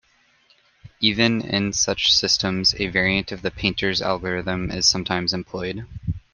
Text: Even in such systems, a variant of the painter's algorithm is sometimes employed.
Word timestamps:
Even 0.99 1.41
in 1.41 1.73
such 1.73 2.11
systems, 2.11 2.73
a 2.79 2.87
variant 2.87 3.31
of 3.31 3.43
the 3.43 3.51
painter's 3.51 4.01
algorithm 4.01 4.71
is 4.71 4.87
sometimes 4.87 5.31
employed. 5.31 5.85